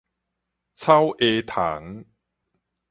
[0.73, 2.03] 草鞋蟲